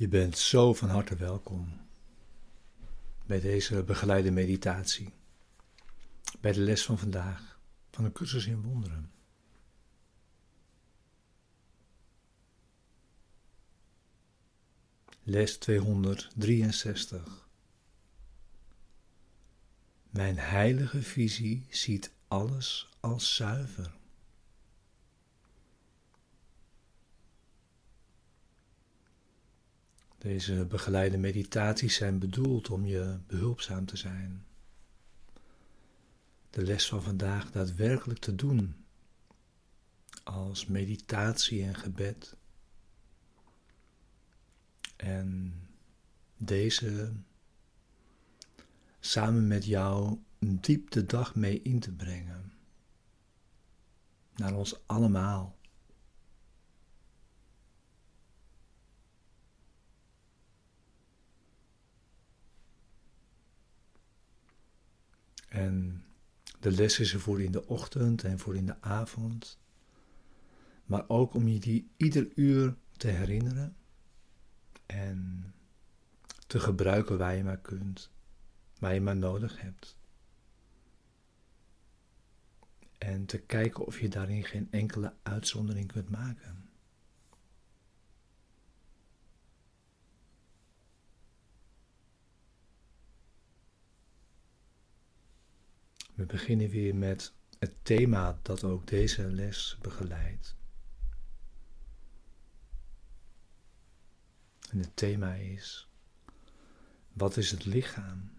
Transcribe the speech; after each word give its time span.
Je 0.00 0.08
bent 0.08 0.38
zo 0.38 0.74
van 0.74 0.88
harte 0.88 1.16
welkom 1.16 1.80
bij 3.26 3.40
deze 3.40 3.82
begeleide 3.82 4.30
meditatie, 4.30 5.12
bij 6.40 6.52
de 6.52 6.60
les 6.60 6.84
van 6.84 6.98
vandaag 6.98 7.60
van 7.90 8.04
een 8.04 8.12
cursus 8.12 8.46
in 8.46 8.62
wonderen. 8.62 9.12
Les 15.22 15.56
263. 15.56 17.48
Mijn 20.10 20.38
heilige 20.38 21.02
visie 21.02 21.66
ziet 21.70 22.12
alles 22.28 22.88
als 23.00 23.34
zuiver. 23.34 23.99
Deze 30.20 30.64
begeleide 30.64 31.18
meditaties 31.18 31.94
zijn 31.94 32.18
bedoeld 32.18 32.70
om 32.70 32.86
je 32.86 33.18
behulpzaam 33.26 33.86
te 33.86 33.96
zijn. 33.96 34.44
De 36.50 36.62
les 36.62 36.88
van 36.88 37.02
vandaag 37.02 37.50
daadwerkelijk 37.50 38.18
te 38.18 38.34
doen 38.34 38.84
als 40.24 40.66
meditatie 40.66 41.62
en 41.62 41.74
gebed. 41.74 42.36
En 44.96 45.54
deze 46.36 47.12
samen 49.00 49.46
met 49.46 49.64
jou 49.64 50.18
diep 50.38 50.90
de 50.90 51.06
dag 51.06 51.34
mee 51.34 51.62
in 51.62 51.80
te 51.80 51.92
brengen. 51.92 52.52
Naar 54.34 54.54
ons 54.54 54.86
allemaal. 54.86 55.58
En 65.50 66.04
de 66.60 66.70
les 66.70 66.98
is 66.98 67.12
er 67.12 67.20
voor 67.20 67.42
in 67.42 67.52
de 67.52 67.66
ochtend 67.66 68.24
en 68.24 68.38
voor 68.38 68.56
in 68.56 68.66
de 68.66 68.80
avond. 68.80 69.58
Maar 70.84 71.04
ook 71.08 71.34
om 71.34 71.48
je 71.48 71.58
die 71.58 71.90
ieder 71.96 72.28
uur 72.34 72.76
te 72.96 73.08
herinneren 73.08 73.76
en 74.86 75.52
te 76.46 76.60
gebruiken 76.60 77.18
waar 77.18 77.36
je 77.36 77.44
maar 77.44 77.60
kunt, 77.60 78.10
waar 78.78 78.94
je 78.94 79.00
maar 79.00 79.16
nodig 79.16 79.60
hebt. 79.60 79.96
En 82.98 83.26
te 83.26 83.38
kijken 83.38 83.86
of 83.86 84.00
je 84.00 84.08
daarin 84.08 84.44
geen 84.44 84.68
enkele 84.70 85.14
uitzondering 85.22 85.92
kunt 85.92 86.10
maken. 86.10 86.69
We 96.20 96.26
beginnen 96.26 96.68
weer 96.68 96.94
met 96.94 97.32
het 97.58 97.74
thema 97.82 98.38
dat 98.42 98.64
ook 98.64 98.86
deze 98.86 99.30
les 99.30 99.78
begeleidt. 99.80 100.56
En 104.70 104.78
het 104.78 104.96
thema 104.96 105.34
is: 105.34 105.88
wat 107.12 107.36
is 107.36 107.50
het 107.50 107.64
lichaam? 107.64 108.30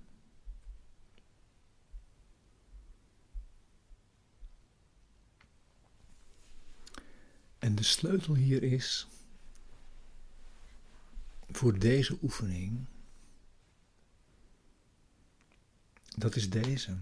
En 7.59 7.75
de 7.75 7.84
sleutel 7.84 8.36
hier 8.36 8.63
is 8.63 9.08
voor 11.50 11.80
deze 11.80 12.18
oefening, 12.22 12.86
dat 16.18 16.36
is 16.36 16.50
deze. 16.50 16.98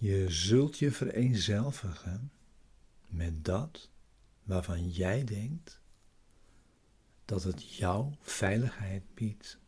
Je 0.00 0.30
zult 0.30 0.78
je 0.78 0.92
vereenzelvigen 0.92 2.32
met 3.06 3.44
dat 3.44 3.90
waarvan 4.42 4.90
jij 4.90 5.24
denkt 5.24 5.80
dat 7.24 7.42
het 7.42 7.74
jouw 7.74 8.16
veiligheid 8.20 9.14
biedt. 9.14 9.58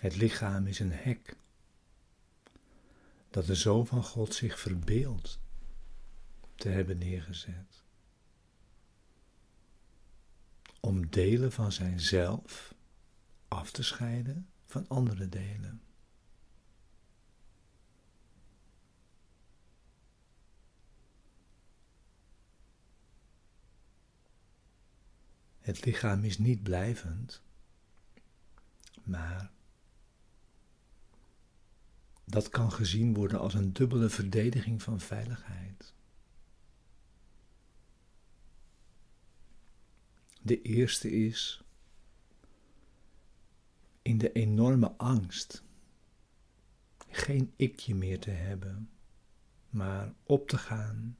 Het 0.00 0.16
lichaam 0.16 0.66
is 0.66 0.78
een 0.78 0.92
hek 0.92 1.36
dat 3.30 3.46
de 3.46 3.54
Zoon 3.54 3.86
van 3.86 4.04
God 4.04 4.34
zich 4.34 4.58
verbeeldt 4.60 5.40
te 6.54 6.68
hebben 6.68 6.98
neergezet 6.98 7.85
om 10.86 11.10
delen 11.10 11.52
van 11.52 11.72
zijnzelf 11.72 12.74
af 13.48 13.70
te 13.70 13.82
scheiden 13.82 14.48
van 14.64 14.88
andere 14.88 15.28
delen. 15.28 15.80
Het 25.60 25.84
lichaam 25.84 26.24
is 26.24 26.38
niet 26.38 26.62
blijvend, 26.62 27.42
maar 29.02 29.50
dat 32.24 32.48
kan 32.48 32.72
gezien 32.72 33.14
worden 33.14 33.40
als 33.40 33.54
een 33.54 33.72
dubbele 33.72 34.08
verdediging 34.08 34.82
van 34.82 35.00
veiligheid. 35.00 35.94
De 40.46 40.62
eerste 40.62 41.10
is 41.10 41.64
in 44.02 44.18
de 44.18 44.32
enorme 44.32 44.90
angst 44.90 45.62
geen 47.08 47.52
ikje 47.56 47.94
meer 47.94 48.20
te 48.20 48.30
hebben, 48.30 48.90
maar 49.70 50.14
op 50.22 50.48
te 50.48 50.58
gaan 50.58 51.18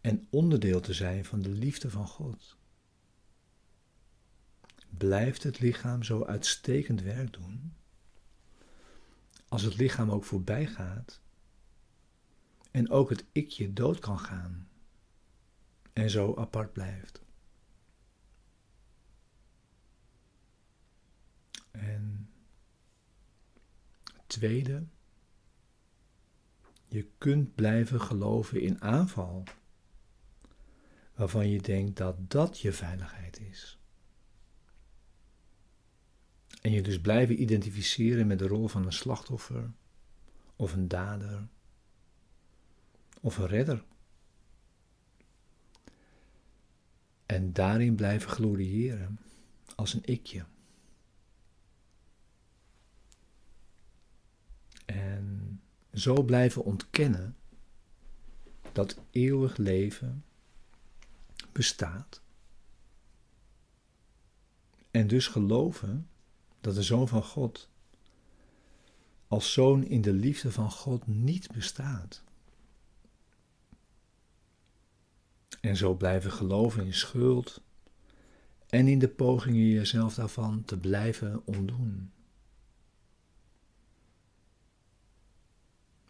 en 0.00 0.26
onderdeel 0.30 0.80
te 0.80 0.92
zijn 0.92 1.24
van 1.24 1.42
de 1.42 1.48
liefde 1.48 1.90
van 1.90 2.06
God. 2.06 2.56
Blijft 4.88 5.42
het 5.42 5.60
lichaam 5.60 6.02
zo 6.02 6.24
uitstekend 6.24 7.02
werk 7.02 7.32
doen, 7.32 7.74
als 9.48 9.62
het 9.62 9.76
lichaam 9.76 10.10
ook 10.10 10.24
voorbij 10.24 10.66
gaat 10.66 11.20
en 12.70 12.90
ook 12.90 13.10
het 13.10 13.24
ikje 13.32 13.72
dood 13.72 13.98
kan 13.98 14.18
gaan 14.18 14.68
en 15.92 16.10
zo 16.10 16.34
apart 16.34 16.72
blijft. 16.72 17.24
En 21.76 22.30
tweede, 24.26 24.86
je 26.88 27.08
kunt 27.18 27.54
blijven 27.54 28.00
geloven 28.00 28.60
in 28.60 28.82
aanval, 28.82 29.44
waarvan 31.14 31.48
je 31.48 31.60
denkt 31.60 31.96
dat 31.96 32.30
dat 32.30 32.60
je 32.60 32.72
veiligheid 32.72 33.40
is. 33.40 33.78
En 36.60 36.72
je 36.72 36.82
dus 36.82 37.00
blijven 37.00 37.40
identificeren 37.42 38.26
met 38.26 38.38
de 38.38 38.46
rol 38.46 38.68
van 38.68 38.86
een 38.86 38.92
slachtoffer, 38.92 39.70
of 40.56 40.72
een 40.72 40.88
dader, 40.88 41.48
of 43.20 43.38
een 43.38 43.46
redder. 43.46 43.84
En 47.26 47.52
daarin 47.52 47.94
blijven 47.94 48.30
gloriëren 48.30 49.18
als 49.74 49.94
een 49.94 50.04
ikje. 50.04 50.44
Zo 55.96 56.22
blijven 56.22 56.64
ontkennen 56.64 57.36
dat 58.72 59.00
eeuwig 59.10 59.56
leven 59.56 60.24
bestaat. 61.52 62.22
En 64.90 65.06
dus 65.06 65.26
geloven 65.26 66.08
dat 66.60 66.74
de 66.74 66.82
Zoon 66.82 67.08
van 67.08 67.22
God 67.22 67.68
als 69.28 69.52
zoon 69.52 69.84
in 69.84 70.00
de 70.00 70.12
liefde 70.12 70.52
van 70.52 70.70
God 70.70 71.06
niet 71.06 71.52
bestaat. 71.52 72.22
En 75.60 75.76
zo 75.76 75.94
blijven 75.94 76.32
geloven 76.32 76.84
in 76.84 76.94
schuld 76.94 77.60
en 78.66 78.88
in 78.88 78.98
de 78.98 79.08
pogingen 79.08 79.68
jezelf 79.68 80.14
daarvan 80.14 80.64
te 80.64 80.78
blijven 80.78 81.42
ontdoen. 81.44 82.10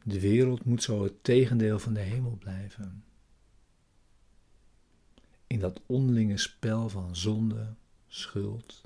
De 0.06 0.20
wereld 0.20 0.64
moet 0.64 0.82
zo 0.82 1.02
het 1.02 1.24
tegendeel 1.24 1.78
van 1.78 1.94
de 1.94 2.00
hemel 2.00 2.36
blijven. 2.36 3.04
In 5.46 5.60
dat 5.60 5.80
onderlinge 5.86 6.36
spel 6.36 6.88
van 6.88 7.16
zonde, 7.16 7.74
schuld 8.06 8.82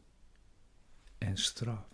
en 1.18 1.36
straf. 1.36 1.88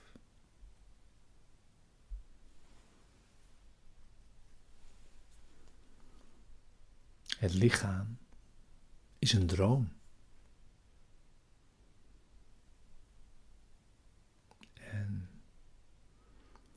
Het 7.38 7.54
lichaam 7.54 8.18
is 9.18 9.32
een 9.32 9.46
droom. 9.46 9.95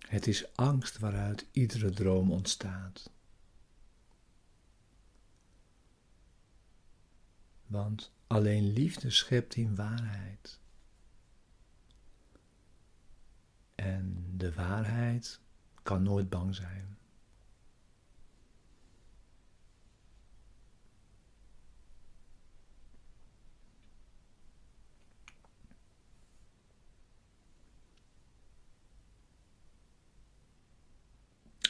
Het 0.09 0.27
is 0.27 0.55
angst 0.55 0.97
waaruit 0.97 1.45
iedere 1.51 1.89
droom 1.89 2.31
ontstaat. 2.31 3.11
Want 7.67 8.11
alleen 8.27 8.73
liefde 8.73 9.09
schept 9.09 9.55
in 9.55 9.75
waarheid. 9.75 10.59
En 13.75 14.33
de 14.37 14.53
waarheid 14.53 15.39
kan 15.83 16.03
nooit 16.03 16.29
bang 16.29 16.55
zijn. 16.55 16.97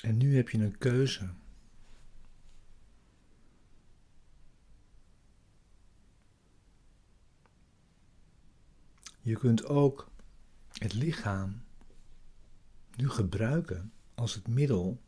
En 0.02 0.18
nu 0.18 0.36
heb 0.36 0.50
je 0.50 0.58
een 0.58 0.78
keuze. 0.78 1.30
Je 9.22 9.38
kunt 9.38 9.66
ook 9.66 10.12
het 10.74 10.94
lichaam 10.94 11.64
nu 12.96 13.10
gebruiken 13.10 13.94
als 14.16 14.34
het 14.34 14.48
middel 14.48 15.02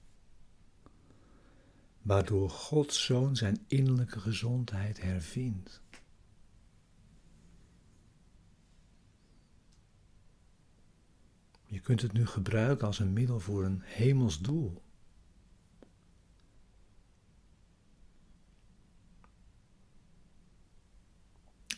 waardoor 2.01 2.49
Gods 2.49 3.05
Zoon 3.05 3.35
zijn 3.35 3.63
innerlijke 3.67 4.19
gezondheid 4.19 5.01
hervindt. 5.01 5.81
Je 11.81 11.87
kunt 11.87 12.01
het 12.01 12.13
nu 12.13 12.25
gebruiken 12.25 12.87
als 12.87 12.99
een 12.99 13.13
middel 13.13 13.39
voor 13.39 13.63
een 13.63 13.81
hemels 13.81 14.39
doel. 14.39 14.81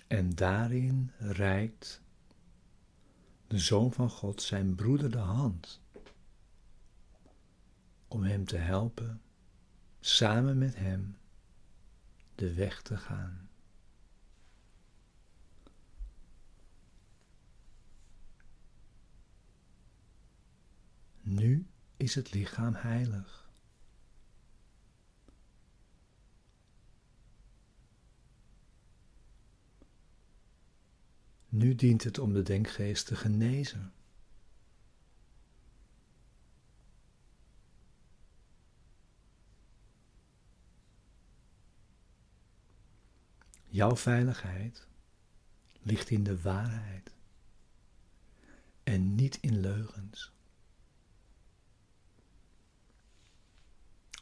En 0.08 0.36
daarin 0.36 1.12
reikt 1.18 2.02
de 3.48 3.60
Zoon 3.60 3.94
van 3.94 4.10
God 4.10 4.42
zijn 4.42 4.76
broeder 4.76 5.12
de 5.12 5.18
hand 5.18 5.82
om 8.08 8.24
hem 8.24 8.46
te 8.46 8.58
helpen 8.58 9.22
samen 10.00 10.58
met 10.58 10.76
hem 10.76 11.18
de 12.36 12.54
weg 12.54 12.82
te 12.82 12.98
gaan. 12.98 13.43
Nu 21.34 21.68
is 21.98 22.16
het 22.16 22.34
lichaam 22.34 22.74
heilig. 22.74 23.50
Nu 31.50 31.76
dient 31.76 32.04
het 32.04 32.20
om 32.20 32.34
de 32.34 32.42
denkgeest 32.42 33.06
te 33.06 33.16
genezen. 33.16 33.94
Jouw 43.66 43.96
veiligheid 43.96 44.88
ligt 45.82 46.10
in 46.10 46.24
de 46.24 46.42
waarheid 46.42 47.12
en 48.84 49.16
niet 49.16 49.38
in 49.42 49.60
leugens. 49.60 50.34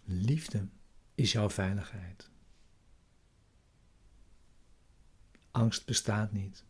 Liefde 0.03 0.67
is 1.15 1.31
jouw 1.31 1.49
veiligheid. 1.49 2.29
Angst 5.51 5.85
bestaat 5.85 6.31
niet. 6.31 6.63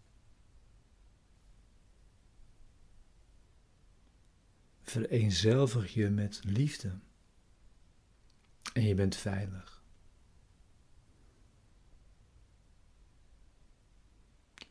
Vereenzelvig 4.81 5.93
je 5.93 6.09
met 6.09 6.39
liefde 6.43 6.99
en 8.73 8.83
je 8.83 8.95
bent 8.95 9.15
veilig. 9.15 9.83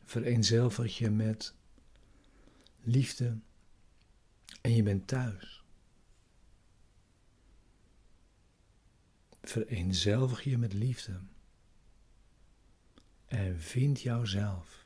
Vereenzelvig 0.05 0.97
je 0.97 1.09
met 1.09 1.55
liefde 2.79 3.39
en 4.61 4.75
je 4.75 4.83
bent 4.83 5.07
thuis. 5.07 5.60
Vereenzelvig 9.51 10.43
je 10.43 10.57
met 10.57 10.73
liefde 10.73 11.19
en 13.27 13.59
vind 13.59 14.01
jouzelf. 14.01 14.85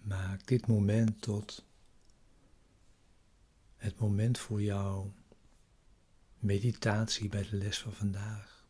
Maak 0.00 0.46
dit 0.46 0.66
moment 0.66 1.22
tot 1.22 1.64
het 3.76 3.98
moment 3.98 4.38
voor 4.38 4.62
jouw 4.62 5.12
meditatie 6.38 7.28
bij 7.28 7.42
de 7.42 7.56
les 7.56 7.78
van 7.78 7.92
vandaag. 7.92 8.61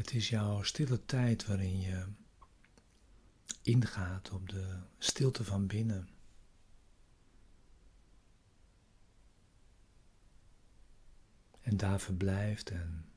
Het 0.00 0.14
is 0.14 0.28
jouw 0.28 0.62
stille 0.62 1.04
tijd 1.04 1.46
waarin 1.46 1.80
je 1.80 2.06
ingaat 3.62 4.30
op 4.30 4.48
de 4.48 4.78
stilte 4.98 5.44
van 5.44 5.66
binnen. 5.66 6.08
En 11.60 11.76
daar 11.76 12.00
verblijft 12.00 12.70
en 12.70 13.10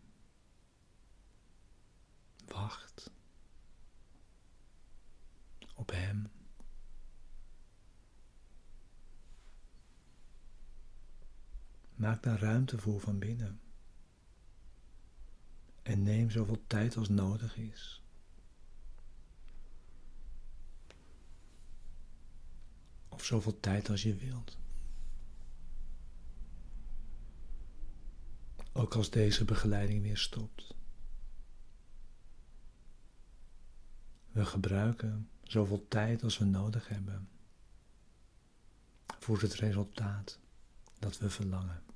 wacht 2.46 3.12
op 5.75 5.92
Hem. 5.92 6.32
Maak 11.96 12.24
daar 12.24 12.40
ruimte 12.40 12.78
voor 12.78 13.00
van 13.00 13.20
binnen. 13.20 13.62
En 15.84 16.04
neem 16.04 16.30
zoveel 16.30 16.63
tijd 16.68 16.98
als 16.98 17.10
nodig 17.10 17.58
is. 17.58 18.04
Of 23.10 23.25
zoveel 23.25 23.60
tijd 23.60 23.90
als 23.90 24.04
je 24.04 24.16
wilt. 24.16 24.58
Ook 28.74 28.96
als 28.96 29.10
deze 29.10 29.46
begeleiding 29.46 30.02
weer 30.02 30.18
stopt. 30.18 30.75
We 34.32 34.46
gebruiken 34.46 35.30
zoveel 35.44 35.88
tijd 35.88 36.24
als 36.24 36.38
we 36.38 36.46
nodig 36.46 36.88
hebben 36.88 37.30
voor 39.20 39.42
het 39.42 39.54
resultaat 39.54 40.40
dat 41.00 41.18
we 41.18 41.30
verlangen. 41.30 41.93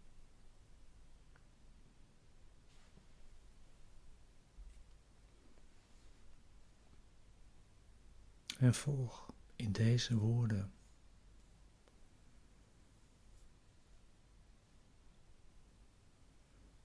En 8.58 8.74
volg 8.74 9.34
in 9.56 9.72
deze 9.72 10.18
woorden. 10.18 10.72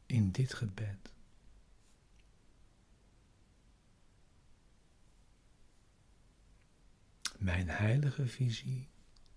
In 0.06 0.30
dit 0.30 0.54
gebed. 0.54 1.12
Mijn 7.38 7.68
heilige 7.68 8.26
visie 8.26 8.88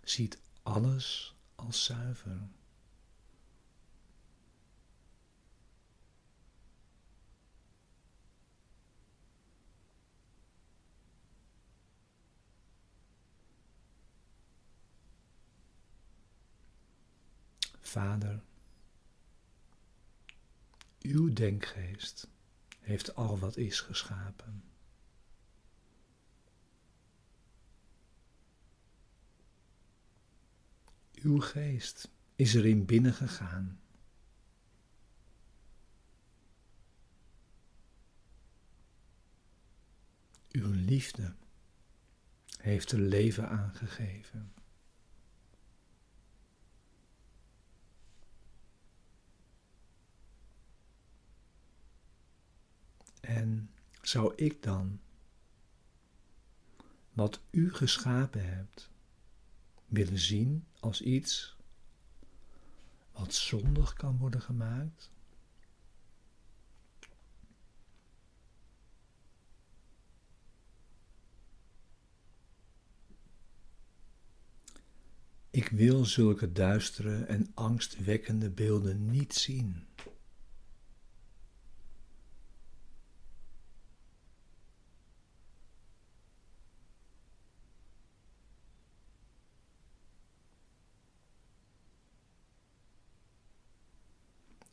ziet 0.04 0.40
alles 0.64 1.36
als 1.56 1.84
zuiver. 1.84 2.48
Vader, 17.96 18.44
uw 21.02 21.34
denkgeest 21.34 22.28
heeft 22.80 23.16
al 23.16 23.40
wat 23.40 23.58
is 23.58 23.80
geschapen. 23.80 24.64
Uw 31.14 31.40
geest 31.40 32.10
is 32.36 32.54
erin 32.54 32.86
binnengegaan. 32.86 33.80
Uw 40.52 40.72
liefde 40.72 41.36
heeft 42.58 42.92
er 42.92 43.00
leven 43.00 43.50
aangegeven. 43.50 44.54
En 53.26 53.70
zou 54.02 54.34
ik 54.36 54.64
dan 54.64 55.00
wat 57.14 57.40
u 57.50 57.74
geschapen 57.74 58.56
hebt 58.56 58.90
willen 59.86 60.20
zien 60.20 60.66
als 60.80 61.02
iets 61.02 61.56
wat 63.12 63.34
zondig 63.34 63.94
kan 63.94 64.18
worden 64.18 64.42
gemaakt? 64.42 65.14
Ik 75.56 75.70
wil 75.70 76.06
zulke 76.06 76.52
duistere 76.52 77.24
en 77.24 77.52
angstwekkende 77.54 78.50
beelden 78.50 79.10
niet 79.10 79.34
zien. 79.34 79.86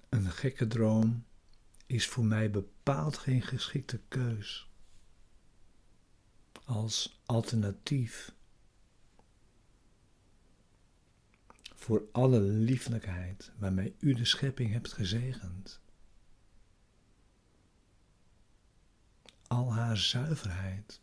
Een 0.08 0.30
gekke 0.42 0.66
droom 0.66 1.24
is 1.86 2.08
voor 2.08 2.24
mij 2.24 2.50
bepaald 2.50 3.18
geen 3.18 3.42
geschikte 3.42 4.00
keus. 4.08 4.70
Als 6.64 7.20
alternatief 7.26 8.34
voor 11.74 12.08
alle 12.12 12.40
lieflijkheid 12.40 13.52
waarmee 13.58 13.94
u 13.98 14.14
de 14.14 14.24
schepping 14.24 14.72
hebt 14.72 14.92
gezegend. 14.92 15.80
Al 19.46 19.72
haar 19.72 19.96
zuiverheid, 19.96 21.00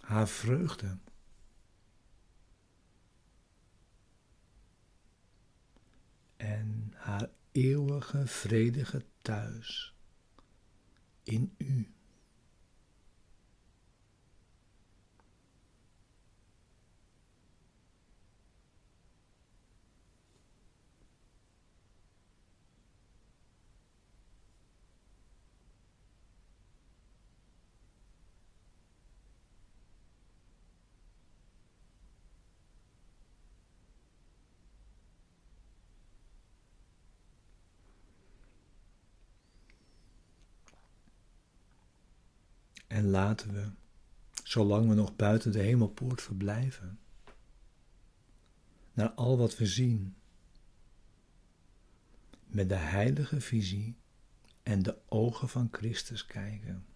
haar 0.00 0.28
vreugde. 0.28 0.98
En 6.38 6.92
haar 6.96 7.30
eeuwige 7.58 8.26
vredige 8.26 9.04
thuis 9.22 9.94
in 11.22 11.54
u. 11.58 11.86
En 42.88 43.04
laten 43.04 43.52
we, 43.52 43.70
zolang 44.42 44.88
we 44.88 44.94
nog 44.94 45.16
buiten 45.16 45.52
de 45.52 45.58
hemelpoort 45.58 46.22
verblijven, 46.22 46.98
naar 48.92 49.10
al 49.10 49.38
wat 49.38 49.56
we 49.56 49.66
zien, 49.66 50.16
met 52.46 52.68
de 52.68 52.74
heilige 52.74 53.40
visie 53.40 53.96
en 54.62 54.82
de 54.82 54.98
ogen 55.08 55.48
van 55.48 55.68
Christus 55.70 56.26
kijken. 56.26 56.86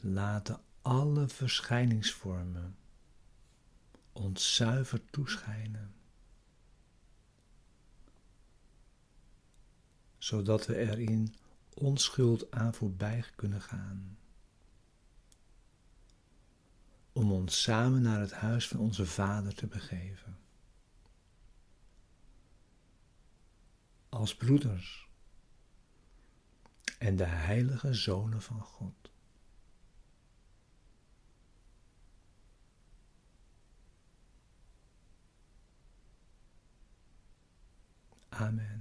Laten 0.00 0.60
alle 0.82 1.28
verschijningsvormen 1.28 2.76
ons 4.12 4.54
zuiver 4.54 5.10
toeschijnen. 5.10 5.97
Zodat 10.18 10.66
we 10.66 10.74
er 10.74 10.98
in 10.98 11.34
onschuld 11.74 12.50
aan 12.50 12.74
voorbij 12.74 13.24
kunnen 13.36 13.60
gaan. 13.60 14.18
Om 17.12 17.32
ons 17.32 17.62
samen 17.62 18.02
naar 18.02 18.20
het 18.20 18.32
huis 18.32 18.68
van 18.68 18.78
onze 18.78 19.06
Vader 19.06 19.54
te 19.54 19.66
begeven. 19.66 20.38
Als 24.08 24.36
broeders 24.36 25.08
en 26.98 27.16
de 27.16 27.24
heilige 27.24 27.94
zonen 27.94 28.42
van 28.42 28.60
God. 28.60 29.10
Amen. 38.28 38.77